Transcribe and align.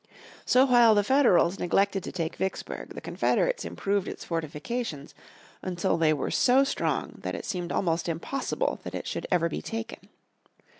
So 0.47 0.65
while 0.65 0.95
the 0.95 1.03
Federals 1.03 1.59
neglected 1.59 2.03
to 2.05 2.11
take 2.11 2.35
Vicksburg 2.37 2.95
the 2.95 3.01
Confederates 3.01 3.63
improved 3.65 4.07
its 4.07 4.25
fortifications 4.25 5.13
until 5.61 5.95
they 5.95 6.11
were 6.11 6.31
so 6.31 6.63
strong 6.63 7.19
that 7.19 7.35
it 7.35 7.45
seemed 7.45 7.71
almost 7.71 8.09
impossible 8.09 8.79
that 8.83 8.95
it 8.95 9.05
should 9.05 9.27
ever 9.29 9.47
be 9.47 9.61
taken. 9.61 10.09